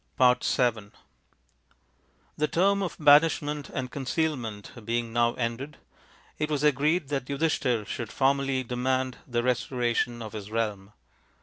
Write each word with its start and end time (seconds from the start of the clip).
VII 0.17 0.89
The 2.35 2.47
term 2.47 2.81
of 2.81 2.97
banishment 2.99 3.69
and 3.69 3.91
concealment 3.91 4.71
being 4.83 5.13
now 5.13 5.35
ended, 5.35 5.77
it 6.39 6.49
was 6.49 6.63
agreed 6.63 7.09
that 7.09 7.25
Yudhishthir 7.25 7.85
should 7.85 8.11
formally 8.11 8.63
demand 8.63 9.17
the 9.27 9.43
restoration 9.43 10.23
of 10.23 10.33
his 10.33 10.49
realm. 10.49 10.93